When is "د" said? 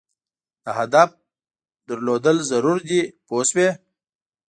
0.63-0.65